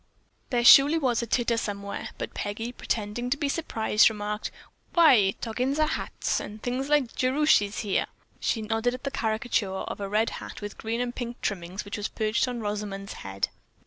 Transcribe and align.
There 0.49 0.65
surely 0.65 0.97
was 0.97 1.21
a 1.21 1.27
titter 1.27 1.57
somewhere; 1.57 2.09
but 2.17 2.33
Peggy, 2.33 2.71
pretending 2.71 3.29
to 3.29 3.37
be 3.37 3.47
surprised, 3.47 4.09
remarked: 4.09 4.49
"Why, 4.95 5.35
toggins 5.41 5.77
are 5.77 5.85
hats 5.89 6.39
and 6.39 6.59
things 6.59 6.89
like 6.89 7.15
Jerushy's 7.15 7.81
here." 7.81 8.07
She 8.39 8.63
nodded 8.63 8.95
at 8.95 9.03
the 9.03 9.11
caricature 9.11 9.69
of 9.85 9.99
a 10.01 10.09
red 10.09 10.31
hat 10.41 10.59
with 10.59 10.79
green 10.79 11.01
and 11.01 11.13
pink 11.13 11.39
trimmings 11.41 11.85
which 11.85 11.97
was 11.97 12.07
perched 12.07 12.47
on 12.47 12.61
Rosamond's 12.61 13.13
head. 13.21 13.49